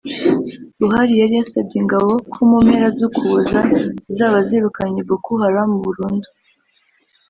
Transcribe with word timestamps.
Buhari 0.79 1.13
yari 1.21 1.33
yasabye 1.39 1.75
ingabo 1.81 2.09
ko 2.31 2.39
mu 2.49 2.57
mpera 2.65 2.87
z’Ukuboza 2.97 3.59
zizaba 4.03 4.37
zirukanye 4.47 4.99
Boko 5.09 5.29
Haram 5.41 5.71
burundu 5.83 6.27